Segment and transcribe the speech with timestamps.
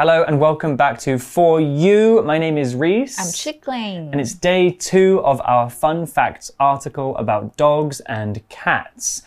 [0.00, 2.22] Hello and welcome back to For You.
[2.22, 3.20] My name is Reese.
[3.20, 4.10] I'm Chickling.
[4.10, 9.20] And it's day two of our fun facts article about dogs and cats.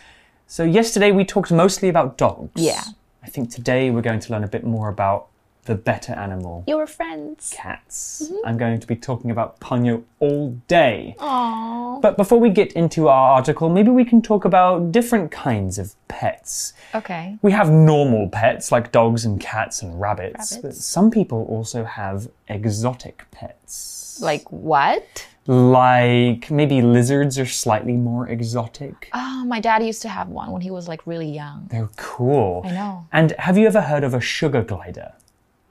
[0.48, 2.60] So, yesterday we talked mostly about dogs.
[2.60, 2.82] Yeah.
[3.22, 5.28] I think today we're going to learn a bit more about
[5.64, 6.64] the better animal.
[6.66, 7.52] Your friends.
[7.54, 8.22] Cats.
[8.24, 8.46] Mm-hmm.
[8.46, 11.16] I'm going to be talking about Ponyo all day.
[11.18, 12.00] Aww.
[12.00, 15.94] But before we get into our article, maybe we can talk about different kinds of
[16.08, 16.74] pets.
[16.94, 17.38] Okay.
[17.42, 20.84] We have normal pets like dogs and cats and rabbits, but Rabbits.
[20.84, 24.20] some people also have exotic pets.
[24.22, 25.26] Like what?
[25.46, 29.10] Like maybe lizards are slightly more exotic.
[29.12, 31.68] Oh, my dad used to have one when he was like really young.
[31.70, 32.62] They're cool.
[32.64, 33.06] I know.
[33.12, 35.12] And have you ever heard of a sugar glider?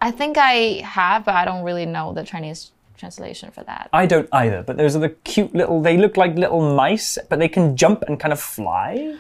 [0.04, 3.90] I think I have, but I don't really know the Chinese translation for that.
[3.94, 7.40] I don't either, but those are the cute little, they look like little mice, but
[7.40, 9.16] they can jump and kind of fly.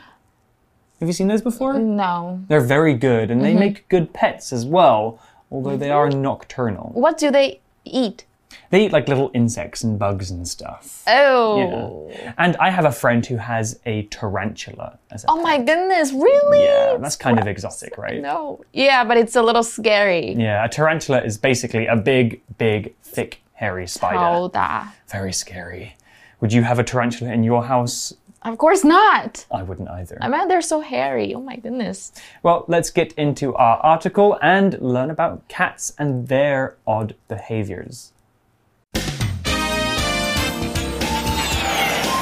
[0.99, 1.73] Have you seen those before?
[1.79, 2.43] No.
[2.49, 3.53] They're very good and Mm-hmm.
[3.59, 5.19] they make good pets as well,
[5.51, 6.91] although they are nocturnal.
[6.93, 8.25] What do they eat?
[8.69, 11.03] They eat like little insects and bugs and stuff.
[11.07, 12.11] Oh.
[12.37, 16.63] And I have a friend who has a tarantula as a Oh my goodness, really?
[16.63, 18.21] Yeah, that's kind of exotic, right?
[18.21, 18.63] No.
[18.73, 20.33] Yeah, but it's a little scary.
[20.33, 24.17] Yeah, a tarantula is basically a big, big, thick, hairy spider.
[24.17, 24.47] Oh, uh?
[24.49, 24.93] that.
[25.09, 25.95] Very scary.
[26.41, 28.13] Would you have a tarantula in your house?
[28.43, 29.45] Of course not.
[29.51, 30.17] I wouldn't either.
[30.19, 31.33] I mean, they're so hairy.
[31.33, 32.11] Oh my goodness.
[32.41, 38.11] Well, let's get into our article and learn about cats and their odd behaviors.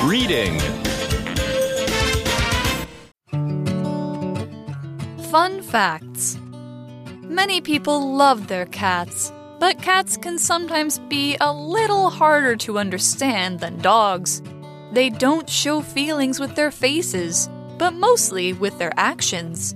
[0.06, 0.58] Reading.
[5.30, 6.40] Fun facts.
[7.22, 13.60] Many people love their cats, but cats can sometimes be a little harder to understand
[13.60, 14.42] than dogs.
[14.92, 17.48] They don't show feelings with their faces,
[17.78, 19.76] but mostly with their actions.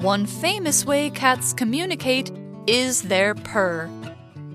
[0.00, 2.32] One famous way cats communicate
[2.66, 3.88] is their purr.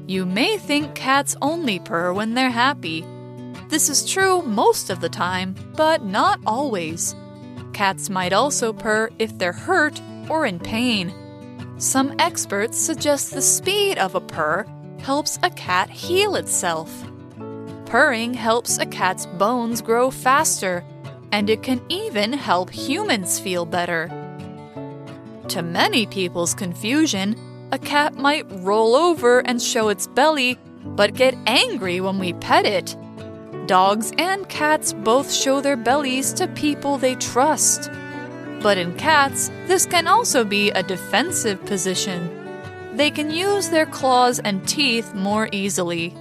[0.06, 3.06] You may think cats only purr when they're happy.
[3.72, 7.16] This is true most of the time, but not always.
[7.72, 11.14] Cats might also purr if they're hurt or in pain.
[11.78, 14.66] Some experts suggest the speed of a purr
[15.00, 16.92] helps a cat heal itself.
[17.86, 20.84] Purring helps a cat's bones grow faster,
[21.32, 24.10] and it can even help humans feel better.
[25.48, 27.38] To many people's confusion,
[27.72, 32.66] a cat might roll over and show its belly, but get angry when we pet
[32.66, 32.98] it.
[33.72, 37.90] Dogs and cats both show their bellies to people they trust.
[38.62, 42.30] But in cats, this can also be a defensive position.
[42.98, 46.14] They can use their claws and teeth more easily.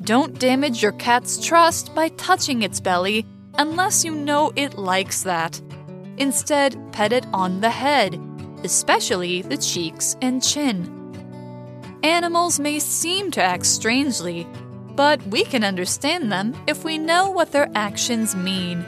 [0.00, 3.26] Don't damage your cat's trust by touching its belly
[3.58, 5.60] unless you know it likes that.
[6.16, 8.18] Instead, pet it on the head,
[8.64, 10.88] especially the cheeks and chin.
[12.02, 14.46] Animals may seem to act strangely,
[14.94, 18.84] but we can understand them if we know what their actions mean.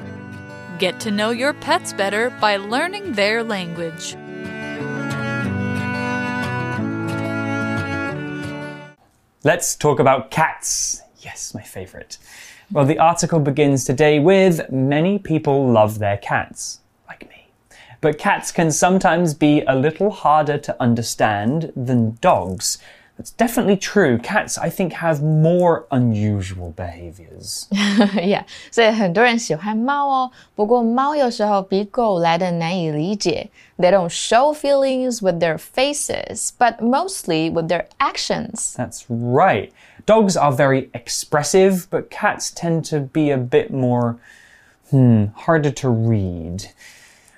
[0.78, 4.16] Get to know your pets better by learning their language.
[9.44, 11.03] Let's talk about cats.
[11.19, 12.19] Yes, my favorite.
[12.72, 17.48] Well, the article begins today with many people love their cats, like me.
[18.00, 22.78] But cats can sometimes be a little harder to understand than dogs.
[23.17, 24.17] That's definitely true.
[24.17, 27.67] Cats, I think, have more unusual behaviors.
[28.16, 30.31] yeah，所以很多人喜欢猫哦。
[30.56, 33.50] 不过猫有时候比狗来的难以理解。
[33.77, 38.75] They don't show feelings with their faces, but mostly with their actions.
[38.77, 39.71] That's right.
[40.06, 44.15] Dogs are very expressive, but cats tend to be a bit more,
[44.91, 46.69] hmm, harder to read.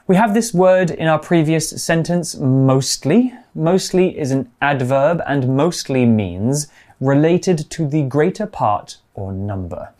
[0.08, 3.34] We have this word in our previous sentence, mostly.
[3.56, 6.68] Mostly is an adverb and mostly means
[7.00, 9.92] related to the greater part or number.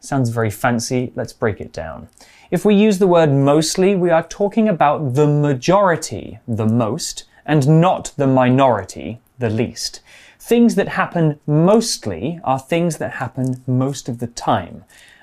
[0.00, 1.12] Sounds very fancy.
[1.14, 2.08] Let's break it down.
[2.50, 7.80] If we use the word mostly, we are talking about the majority, the most, and
[7.80, 10.00] not the minority, the least.
[10.40, 14.82] Things that happen mostly are things that happen most of the time.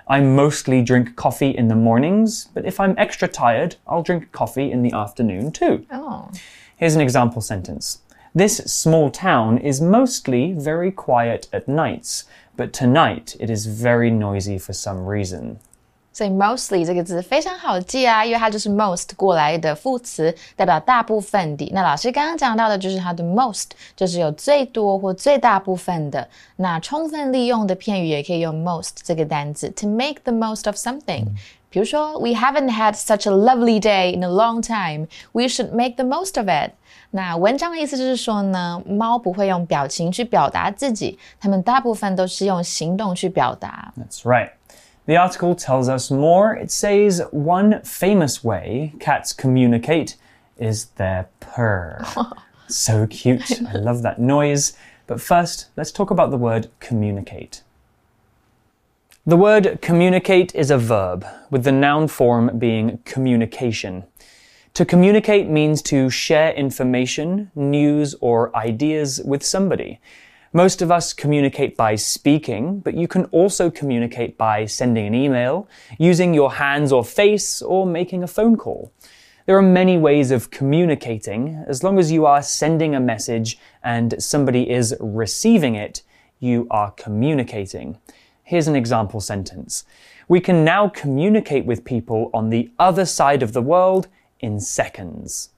[0.09, 4.71] I mostly drink coffee in the mornings, but if I'm extra tired, I'll drink coffee
[4.71, 5.85] in the afternoon too.
[5.91, 6.31] Oh.
[6.75, 8.00] Here's an example sentence.
[8.33, 12.25] This small town is mostly very quiet at nights,
[12.57, 15.59] but tonight it is very noisy for some reason.
[16.11, 21.69] 所以 mostly 这个字非常好记啊，因为它就是 most 过来的副词，代表大部分的。
[21.73, 23.65] 那老师刚刚讲到的就是它的 most，
[23.95, 26.27] 就是有最多或最大部分的。
[26.57, 31.25] 那充分利用的片语也可以用 most 这个单字，to make the most of something。
[31.71, 35.07] 比如说，We haven't had such a lovely day in a long time.
[35.33, 36.71] We should make the most of it.
[37.11, 43.94] 那文章的意思就是说呢，猫不会用表情去表达自己，它们大部分都是用行动去表达。
[43.95, 44.50] That's right.
[45.09, 46.53] The article tells us more.
[46.53, 50.15] It says one famous way cats communicate
[50.59, 52.06] is their purr.
[52.67, 53.59] so cute.
[53.69, 54.77] I love that noise.
[55.07, 57.63] But first, let's talk about the word communicate.
[59.25, 64.03] The word communicate is a verb, with the noun form being communication.
[64.75, 70.01] To communicate means to share information, news, or ideas with somebody.
[70.53, 75.67] Most of us communicate by speaking, but you can also communicate by sending an email,
[75.99, 78.91] using your hands or face, or making a phone call.
[79.45, 81.63] There are many ways of communicating.
[81.67, 86.01] As long as you are sending a message and somebody is receiving it,
[86.39, 87.99] you are communicating.
[88.43, 89.85] Here's an example sentence.
[90.27, 94.07] We can now communicate with people on the other side of the world
[94.39, 95.49] in seconds.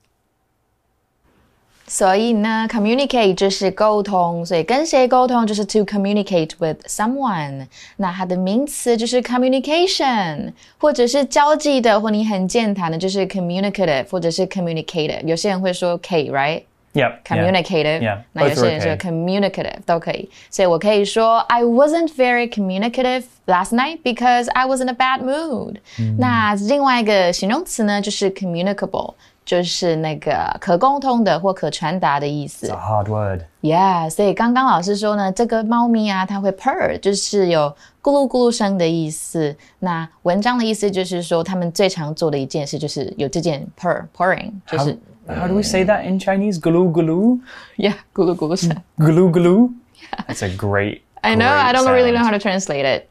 [1.93, 7.67] 所以呢，communicate 就是沟通，所以跟谁沟通就是 to communicate with someone。
[7.97, 15.21] 那它的名词就是 communication，或者是交际的，或你很健谈的，就是 communicative，或者是 communicative。
[15.25, 16.61] 有些人会说 K，right？
[16.94, 17.02] Yep.
[17.02, 17.22] yeah.
[17.24, 18.98] communicative， Yeah, 那有 both 些 are 人说 okay.
[18.98, 25.76] communicative 都可以，所以我可以说 I wasn't very communicative last night because I was in a bad mood。
[26.18, 29.12] 那另外一个形容词呢，就是 communicable，
[29.44, 33.42] 就是那个可沟通的或可传达的意思 It's。a hard word.
[33.60, 39.54] Yeah，所以刚刚老师说呢，这个猫咪啊，它会 purr，就是有咕噜咕噜声的意思。
[39.80, 46.59] 那文章的意思就是说，他们最常做的一件事就是有这件 purr purring，就 How, 是 how do we say that in Chinese?
[46.59, 47.41] Gulu gulu?
[47.77, 48.57] Yeah, gulu gulu.
[48.99, 49.73] Gulu gulu?
[49.95, 50.23] Yeah.
[50.27, 51.03] That's a great.
[51.23, 51.47] I know.
[51.47, 53.09] great I don't really know how to translate it.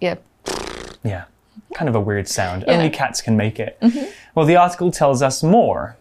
[0.00, 0.16] Yeah.
[1.02, 1.24] Yeah.
[1.74, 2.64] Kind of a weird sound.
[2.66, 2.74] Yeah.
[2.74, 3.78] Only cats can make it.
[3.80, 4.10] Mm-hmm.
[4.34, 5.96] Well, the article tells us more.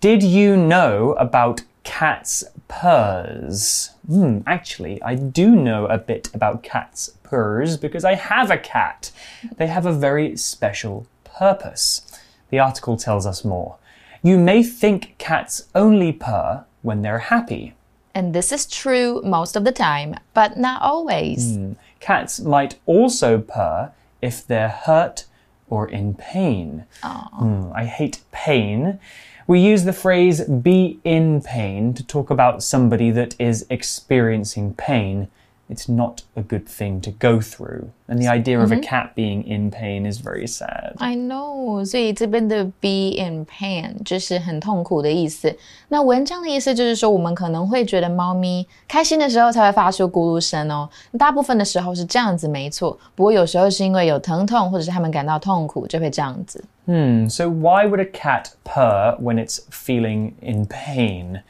[0.00, 3.90] Did you know about cats' purrs?
[4.08, 9.10] Hmm, actually, I do know a bit about cats' purrs because I have a cat.
[9.58, 12.18] They have a very special purpose.
[12.48, 13.76] The article tells us more.
[14.22, 17.74] You may think cats only purr when they're happy.
[18.14, 21.58] And this is true most of the time, but not always.
[22.00, 25.24] Cats might also purr if they're hurt
[25.70, 26.84] or in pain.
[27.02, 28.98] Hmm, I hate pain.
[29.46, 35.28] We use the phrase be in pain to talk about somebody that is experiencing pain
[35.69, 37.89] It's not a good thing to go through.
[38.07, 40.93] And the idea of a cat being in pain is very sad.
[40.97, 45.57] I know，所以这边的 be in pain 就是很痛苦的意思。
[45.87, 50.87] 那文章的意思就是说，我们可能会觉得猫咪开心的时候才会发出咕噜声哦，
[51.17, 52.95] 大部分的时候是这样子，没错。
[53.15, 56.63] 不过有时候是因为有疼痛，或者是它们感到痛苦，就会这样子。
[56.85, 61.41] Hmm, so why would a cat purr when it's feeling in pain?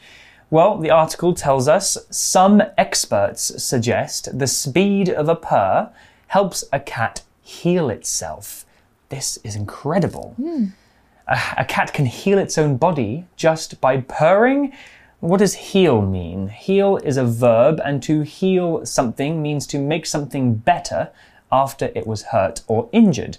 [0.51, 5.91] Well, the article tells us some experts suggest the speed of a purr
[6.27, 8.65] helps a cat heal itself.
[9.11, 10.35] This is incredible.
[10.37, 10.67] Hmm.
[11.29, 14.73] A, a cat can heal its own body just by purring.
[15.21, 16.49] What does heal mean?
[16.49, 21.11] Heal is a verb, and to heal something means to make something better
[21.53, 23.39] after it was hurt or injured.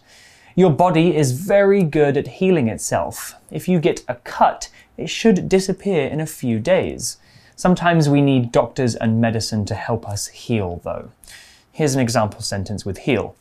[0.61, 3.35] Your body is very good at healing itself.
[3.51, 7.19] If you get a cut, it should disappear in a few days.
[7.57, 11.11] Sometimes we need doctors and medicine to help us heal, though.
[11.73, 13.35] Here's an example sentence with heal.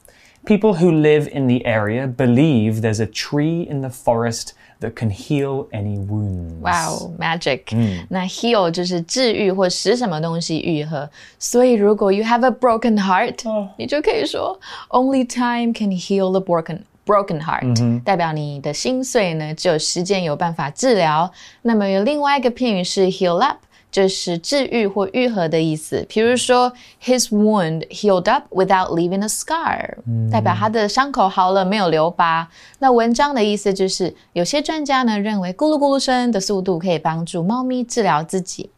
[0.46, 5.10] People who live in the area believe there's a tree in the forest that can
[5.10, 6.62] heal any wounds.
[6.62, 7.74] 哇哦，magic！、
[8.10, 11.10] 那 heal 就是治愈或使什么东西愈合，
[11.40, 13.42] 所以如果 you have a broken heart，、
[13.78, 14.60] 你就可以说
[14.90, 21.32] only time can heal the broken broken heart，、代表你的心碎呢，只有时间有办法治疗。
[21.62, 23.58] 那么有另外一个片语是 heal up。
[23.92, 29.96] 就是治愈或愈合的意思，比如说，his wound healed up without leaving a scar，、
[30.30, 32.50] 代表他的伤口好了，没有留疤。
[32.80, 38.70] 那文章的意思就是，有些专家呢认为咕噜咕噜声的速度可以帮助猫咪治疗自己。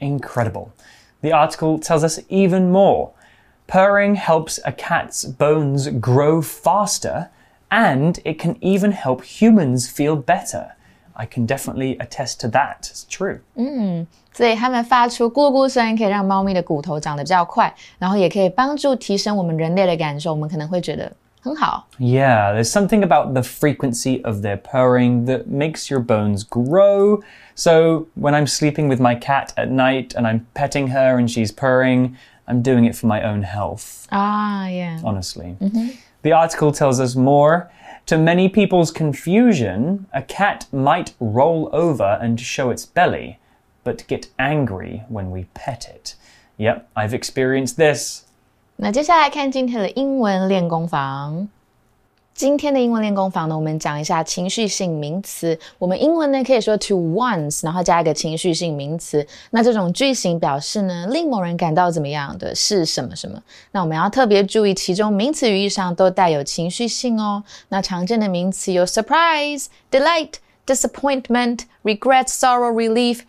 [0.00, 0.70] Incredible.
[1.20, 3.10] The article tells us even more.
[3.68, 7.28] Purring helps a cat's bones grow faster,
[7.70, 10.72] and it can even help humans feel better.
[11.16, 12.90] I can definitely attest to that.
[12.90, 13.40] It's true.
[14.32, 20.32] 所以它们发出咕噜咕噜声，可以让猫咪的骨头长得比较快，然后也可以帮助提升我们人类的感受。
[20.32, 21.86] 我们可能会觉得很好。
[22.00, 27.22] Yeah, there's something about the frequency of their purring that makes your bones grow.
[27.54, 31.52] So when I'm sleeping with my cat at night and I'm petting her and she's
[31.54, 34.06] purring, I'm doing it for my own health.
[34.08, 34.98] 啊耶！
[35.04, 35.54] honestly.
[36.22, 37.70] The article tells us more.
[38.06, 43.38] To many people's confusion, a cat might roll over and show its belly,
[43.82, 46.14] but get angry when we pet it.
[46.58, 48.24] Yep, I've experienced this.
[48.76, 51.48] 那接下来看今天的英文练功房。
[52.39, 55.59] 今天的英文练功房呢，我们讲一下情绪性名词。
[55.77, 59.27] 我们英文呢可以说 to once，然后加一个情绪性名词。
[59.51, 63.37] 那这种句型表示呢，令某人感到怎么样的是什么什么。
[63.73, 67.43] 那我们要特别注意，其中名词语义上都带有情绪性哦。
[67.67, 73.23] 那常见的名词有 surprise、delight、disappointment、regret、sorrow、relief。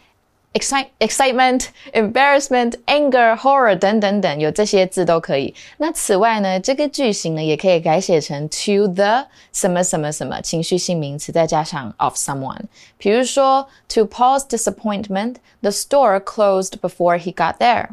[0.54, 5.54] excite excitement, embarrassment, anger, horror 等等等，有这些字都可以。
[5.78, 12.62] 那此外呢，这个句型呢也可以改写成 to the 什么什么什么情绪性名词，再加上 of someone。
[12.98, 17.90] 比如说，to Paul's disappointment, the store closed before he got there。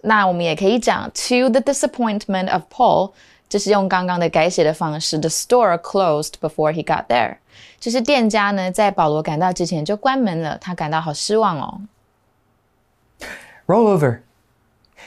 [0.00, 3.12] 那我们也可以讲 to the disappointment of Paul。
[3.48, 7.36] 就是用刚刚的改写的方式，The store closed before he got there。
[7.78, 11.80] 就是店家呢，在保罗赶到之前就关门了，他感到好失望哦。
[13.66, 14.20] Roll over.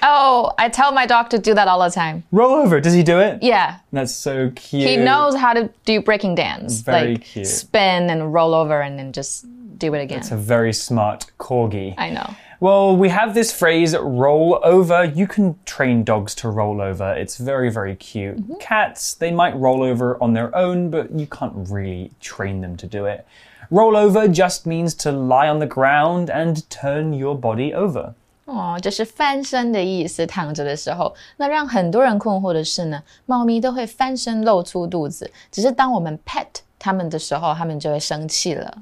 [0.02, 2.24] Oh, I tell my dog to do that all the time.
[2.32, 2.80] Roll over.
[2.80, 3.42] Does he do it?
[3.42, 3.78] Yeah.
[3.92, 4.88] That's so cute.
[4.88, 6.82] He knows how to do breaking dance.
[6.84, 7.48] Very like cute.
[7.48, 9.46] spin and roll over and then just
[9.80, 10.20] do it again.
[10.20, 11.96] It's a very smart corgi.
[11.98, 12.30] I know.
[12.62, 15.06] Well, we have this phrase roll over.
[15.06, 17.14] You can train dogs to roll over.
[17.14, 18.38] It's very, very cute.
[18.38, 18.56] Mm-hmm.
[18.60, 22.88] Cats, they might roll over on their own, but you can't really train them to
[22.88, 23.26] do it.
[23.70, 28.14] Roll over just means to lie on the ground and turn your body over.
[28.46, 30.26] 哦，就是翻身的意思。
[30.26, 36.48] 躺着的时候，那让很多人困惑的是呢，猫咪都会翻身露出肚子，只是当我们 pet
[36.82, 38.78] 它们的时候，它们就会生气了。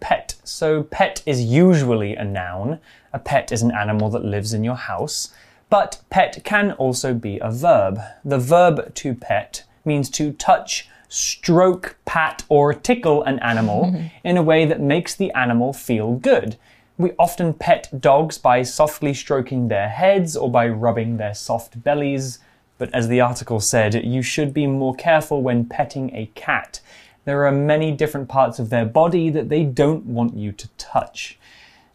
[0.00, 0.34] Pet.
[0.44, 2.78] So, pet is usually a noun.
[3.12, 5.28] A pet is an animal that lives in your house.
[5.70, 7.98] But pet can also be a verb.
[8.24, 14.42] The verb to pet means to touch, stroke, pat, or tickle an animal in a
[14.42, 16.56] way that makes the animal feel good.
[16.96, 22.38] We often pet dogs by softly stroking their heads or by rubbing their soft bellies.
[22.78, 26.80] But as the article said, you should be more careful when petting a cat.
[27.24, 31.38] There are many different parts of their body that they don't want you to touch.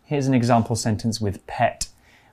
[0.05, 1.87] Here's an example sentence with pet.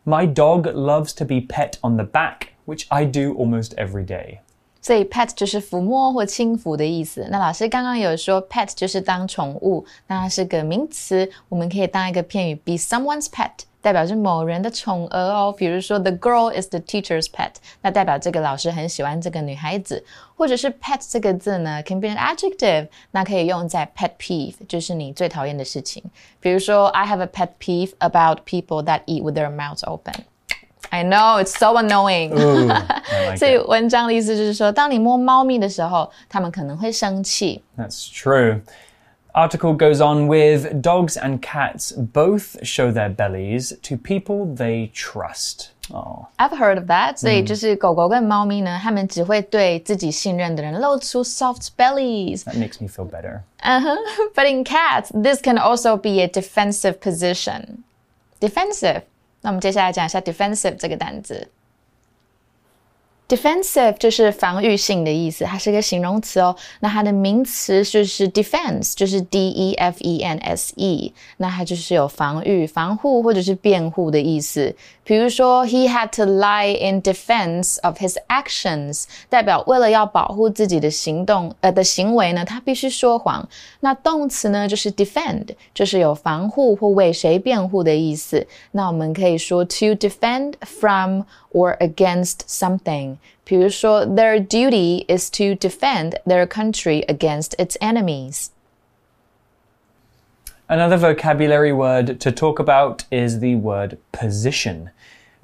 [0.05, 4.39] My dog loves to be pet on the back, which I do almost every day.
[4.81, 7.27] 所以 pet 就是抚摸或轻抚的意思。
[7.29, 15.55] 那老师刚刚有说 pet 就是当宠物，那它是个名词，我们可以当一个片语 be someone's pet， 代表是某人的宠儿哦。
[15.57, 20.05] 比如说 the girl is the teacher's pet，那代表这个老师很喜欢这个女孩子。
[20.37, 26.03] 或者是 pet 这个字呢，can be an adjective，那可以用在 pet peeve，就是你最讨厌的事情。
[26.41, 31.59] 比如说 I have a pet peeve about people that eat with their mouths open。I know it's
[31.59, 32.33] so annoying.
[32.35, 33.67] Ooh, I like 所以 it.
[33.67, 37.65] 文章的意思就是说，当你摸猫咪的时候，它们可能会生气。
[37.77, 38.61] That's true.
[39.33, 45.73] Article goes on with dogs and cats both show their bellies to people they trust.
[45.93, 52.45] Oh, I've heard of that，所以就是狗狗跟猫咪呢，它们只会对自己信任的人露出 soft bellies。
[52.45, 53.43] that makes me feel better.
[54.35, 57.83] But in cats, this can also be a defensive position.
[58.41, 59.03] Defensive，
[59.43, 61.47] 那我们接下来讲一下 defensive 这个单词。
[63.32, 66.54] Defensive 就是防御性的意思，它是一个形容词哦。
[66.82, 74.76] 那它的名词就是 defense，就是 d e f e n s e，那它就是有防御、防护或者是辩护的意思。
[75.06, 83.48] 比如说，He had to lie in defense of his actions，代表为了要保护自己的行动呃的行为呢，他必须说谎。
[83.80, 88.46] 那动词呢就是 defend，就是有防护或为谁辩护的意思。
[88.72, 93.19] 那我们可以说 to defend from or against something。
[93.45, 98.51] 比如说，Their duty is to defend their country against its enemies。
[100.69, 104.91] Another vocabulary word to talk about is the word position.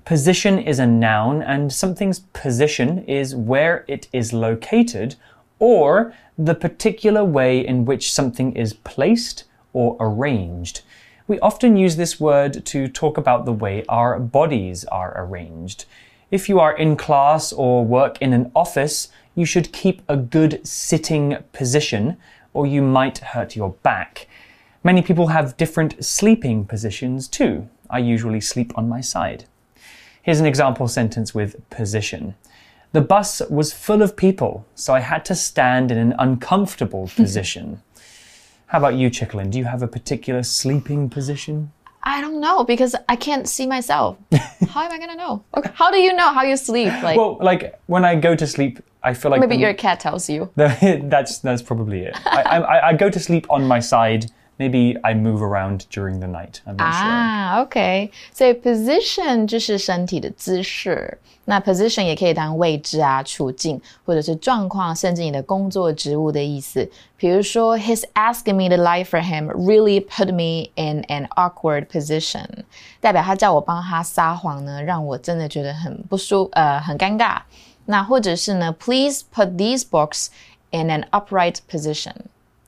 [0.05, 5.15] Position is a noun, and something's position is where it is located
[5.61, 10.81] or the particular way in which something is placed or arranged.
[11.28, 15.84] We often use this word to talk about the way our bodies are arranged.
[16.32, 20.66] If you are in class or work in an office, you should keep a good
[20.66, 22.16] sitting position
[22.54, 24.28] or you might hurt your back.
[24.86, 27.68] Many people have different sleeping positions too.
[27.90, 29.44] I usually sleep on my side.
[30.22, 32.36] Here's an example sentence with position.
[32.94, 37.82] The bus was full of people, so I had to stand in an uncomfortable position.
[38.68, 39.50] How about you, Chicklin?
[39.50, 41.72] Do you have a particular sleeping position?
[42.04, 44.18] I don't know because I can't see myself.
[44.70, 45.44] how am I gonna know?
[45.56, 45.72] Okay.
[45.74, 46.92] How do you know how you sleep?
[47.02, 50.00] Like Well, like when I go to sleep, I feel like maybe the- your cat
[50.02, 50.50] tells you.
[50.56, 52.18] that's that's probably it.
[52.26, 54.32] I, I, I go to sleep on my side.
[54.59, 56.61] Maybe I move around during the night.
[56.67, 57.09] I'm not sure.
[57.09, 66.89] 啊，OK，所以 position 就是身体的姿势，那 position 也可以当位置啊、处境或者是状况，甚至你的工作职务的意思。
[67.17, 72.47] 比如说，His asking me to lie for him really put me in an awkward position，
[73.01, 77.39] 代表他叫我帮他撒谎呢，让我真的觉得很不舒，呃，很尴尬。
[77.87, 80.29] 那或者是呢，Please put these books
[80.71, 82.13] in an upright position，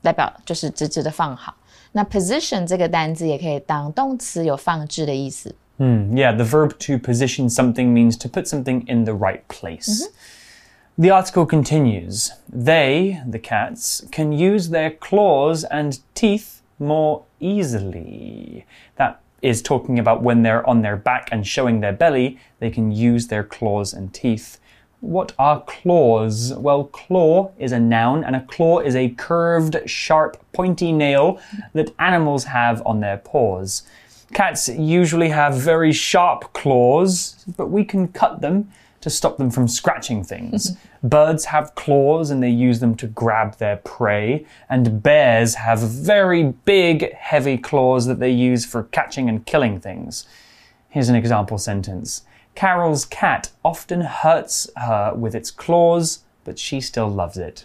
[0.03, 1.55] 代表就是直直的放好。
[1.93, 5.55] 那 position 这个单字也可以当动词，有放置的意思。
[5.79, 10.09] Yeah, the verb to position something means to put something in the right place.
[10.97, 18.65] The article continues They, the cats, can use their claws and teeth more easily.
[18.97, 22.93] That is talking about when they're on their back and showing their belly, they can
[22.93, 24.59] use their claws and teeth.
[25.02, 26.54] What are claws?
[26.54, 31.40] Well, claw is a noun, and a claw is a curved, sharp, pointy nail
[31.74, 33.84] that animals have on their paws.
[34.34, 39.70] Cats usually have very sharp claws, but we can cut them to stop them from
[39.70, 40.76] scratching things.
[41.04, 46.44] Birds have claws and they use them to grab their prey, and bears have very
[46.44, 50.28] big, heavy claws that they use for catching and killing things.
[50.90, 52.24] Here's an example sentence
[52.59, 57.65] Carol's cat often hurts her with its claws, but she still loves it.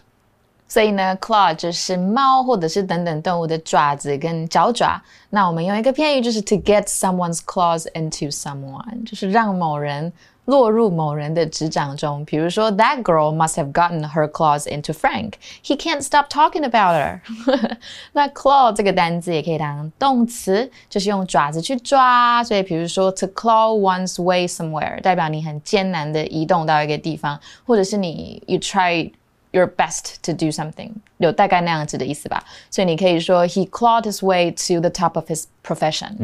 [0.68, 5.02] 所以呢，claw 就是猫或者是等等动物的爪子跟脚爪。
[5.32, 10.14] 那我们用一个片语就是 to get someone's claws into someone，就是让某人
[10.46, 12.26] 落入某人的指掌中。
[12.26, 15.34] 比如说，That girl must have gotten her claws into Frank.
[15.64, 17.78] He can't stop talking about her
[18.14, 22.44] 。那 claw 这个单字也可以当动词，就是用爪子去抓。
[22.44, 32.44] 所以，比如说，to claw one's way somewhere，代表你很艰难的移动到一个地方，或者是你 you try。your best to do something，有大概那样子的意思吧。
[32.70, 36.16] 所以你可以说 he clawed his way to the top of his profession。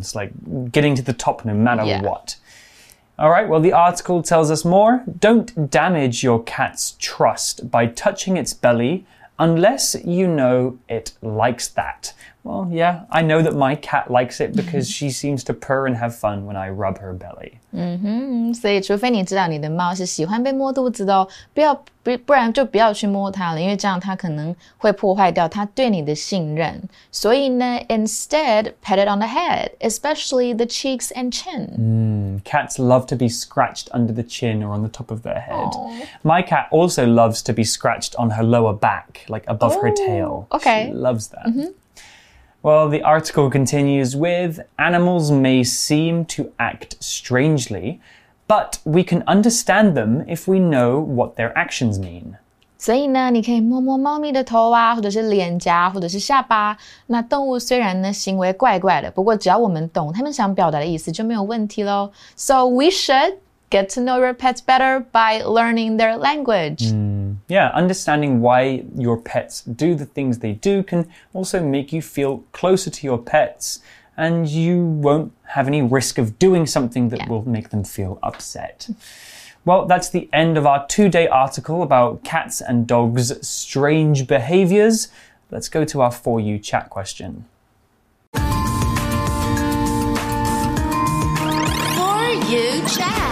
[0.00, 0.32] It's like
[0.72, 2.00] getting to the top no matter Yeah.
[2.00, 2.36] what.
[3.17, 5.05] All right, well, the article tells us more.
[5.19, 9.05] Don't damage your cat's trust by touching its belly
[9.39, 12.13] unless you know it likes that.
[12.44, 15.96] Well, yeah, I know that my cat likes it because she seems to purr and
[15.98, 17.58] have fun when I rub her belly.
[17.72, 26.82] 嗯，所以除非你知道你的猫是喜欢被摸肚子的哦，不要不不然就不要去摸它了，因为这样它可能会破坏掉它对你的信任。
[27.12, 32.40] 所以呢，instead pet it on the head, especially the cheeks and chin.
[32.42, 35.70] Cats love to be scratched under the chin or on the top of their head.
[36.22, 40.46] My cat also loves to be scratched on her lower back, like above her tail.
[40.50, 40.86] okay.
[40.88, 41.46] She loves that.
[42.64, 48.00] Well, the article continues with animals may seem to act strangely,
[48.46, 52.34] but we can understand them if we know what their actions mean.
[52.76, 56.76] 所以呢，你可以摸摸猫咪的头啊，或者是脸颊，或者是下巴。
[57.06, 62.10] 那动物虽然呢行为怪怪的，不过只要我们懂它们想表达的意思，就没有问题喽。
[62.36, 63.36] So we should
[63.69, 66.83] get to know your pets better by learning their language.
[66.83, 67.37] Mm.
[67.47, 72.43] Yeah, understanding why your pets do the things they do can also make you feel
[72.51, 73.79] closer to your pets,
[74.17, 77.29] and you won't have any risk of doing something that Yeah.
[77.29, 78.89] will make them feel upset.
[79.65, 85.09] Well, that's the end of our two day article about cats and dogs' strange behaviors.
[85.49, 87.45] Let's go to our For You chat question.
[88.33, 88.41] For
[92.51, 93.24] you chat.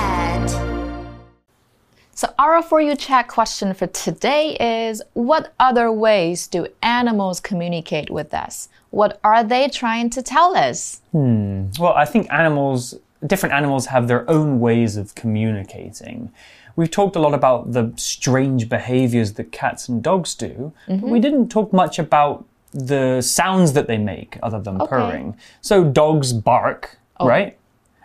[2.23, 8.09] So our for you chat question for today is what other ways do animals communicate
[8.09, 8.69] with us?
[8.91, 11.01] What are they trying to tell us?
[11.11, 11.65] Hmm.
[11.77, 16.31] Well, I think animals, different animals have their own ways of communicating.
[16.77, 21.09] We've talked a lot about the strange behaviors that cats and dogs do, but mm-hmm.
[21.09, 25.35] we didn't talk much about the sounds that they make other than purring.
[25.59, 27.57] So dogs bark, oh, right?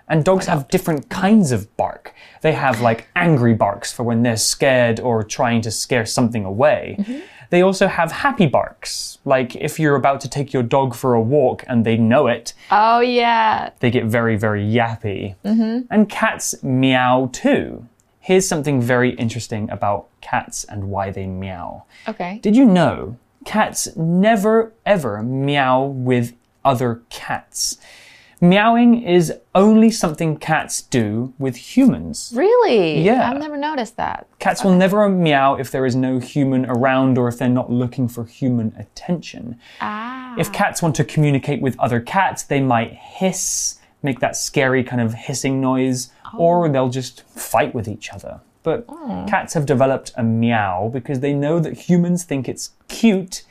[0.09, 2.15] And dogs have different kinds of bark.
[2.41, 7.23] They have like angry barks for when they're scared or trying to scare something away.
[7.51, 11.21] They also have happy barks, like if you're about to take your dog for a
[11.21, 13.71] walk and they know it, Oh yeah.
[13.81, 15.35] they get very, very yappy.
[15.45, 15.87] Mhm.
[15.91, 17.87] And cats meow too.
[18.21, 21.85] Here's something very interesting about cats and why they meow.
[22.07, 22.39] Okay.
[22.43, 23.17] Did you know
[23.47, 26.35] cats never ever meow with
[26.67, 27.79] other cats?
[28.41, 32.33] Meowing is only something cats do with humans.
[32.35, 33.01] Really?
[33.01, 33.29] Yeah.
[33.29, 34.29] I've never noticed that.
[34.39, 38.07] Cats will never meow if there is no human around or if they're not looking
[38.09, 39.59] for human attention.
[39.81, 40.37] Ah.
[40.39, 45.03] If cats want to communicate with other cats, they might hiss, make that scary kind
[45.03, 48.41] of hissing noise, or they'll just fight with each other.
[48.63, 48.87] But
[49.27, 53.43] cats have developed a meow because they know that humans think it's cute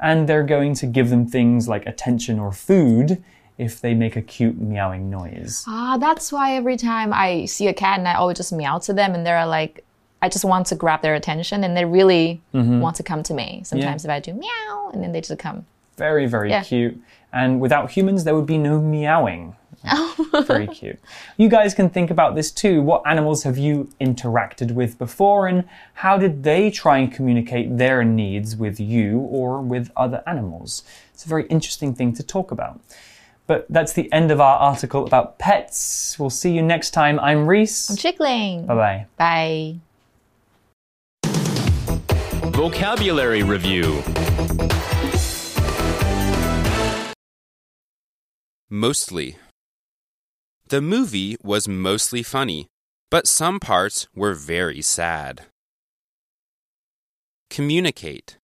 [0.00, 3.22] and they're going to give them things like attention or food
[3.62, 5.64] if they make a cute meowing noise.
[5.68, 8.92] Ah, that's why every time I see a cat and I always just meow to
[8.92, 9.84] them and they're like,
[10.20, 12.80] I just want to grab their attention and they really Mm-hmm.
[12.80, 13.62] want to come to me.
[13.64, 15.64] Sometimes if I do meow and then they just come.
[15.96, 16.62] Very, very Yeah.
[16.62, 17.00] cute.
[17.32, 19.56] And without humans, there would be no meowing.
[20.46, 21.00] very cute.
[21.36, 22.82] You guys can think about this too.
[22.82, 28.04] What animals have you interacted with before, and how did they try and communicate their
[28.04, 30.84] needs with you or with other animals?
[31.12, 32.78] It's a very interesting thing to talk about.
[33.52, 36.18] But that's the end of our article about pets.
[36.18, 37.20] We'll see you next time.
[37.20, 37.90] I'm Reese.
[37.90, 38.64] I'm Chickling.
[38.64, 39.76] Bye bye.
[41.22, 41.30] Bye.
[42.52, 44.02] Vocabulary Review
[48.70, 49.36] Mostly.
[50.68, 52.68] The movie was mostly funny,
[53.10, 55.42] but some parts were very sad.
[57.50, 58.38] Communicate.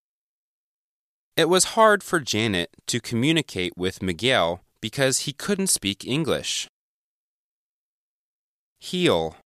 [1.35, 6.68] It was hard for Janet to communicate with Miguel because he couldn't speak English.
[8.80, 9.36] Heal.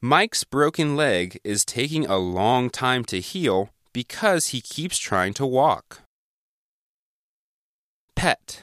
[0.00, 5.46] Mike's broken leg is taking a long time to heal because he keeps trying to
[5.46, 6.00] walk.
[8.14, 8.62] Pet.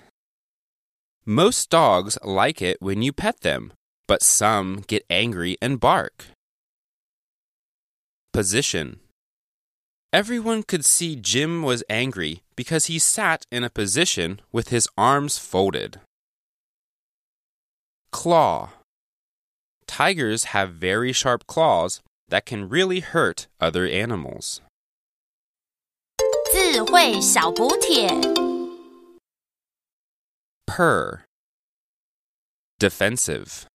[1.25, 3.73] Most dogs like it when you pet them,
[4.07, 6.25] but some get angry and bark.
[8.31, 8.99] Position.
[10.12, 15.38] Everyone could see Jim was angry because he sat in a position with his arms
[15.38, 16.01] folded.
[18.11, 18.70] Claw.
[19.87, 24.61] Tigers have very sharp claws that can really hurt other animals.
[26.51, 28.09] 智慧小补帖。
[30.66, 31.24] Purr.
[32.79, 33.66] Defensive.